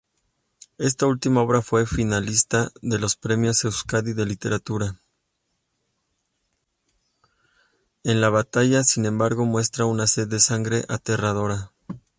En 0.79 1.11
la 8.19 8.29
batalla, 8.29 8.83
sin 8.83 9.05
embargo, 9.05 9.45
muestra 9.45 9.85
una 9.85 10.07
sed 10.07 10.27
de 10.27 10.39
sangre 10.39 10.85
aterradora. 10.89 11.71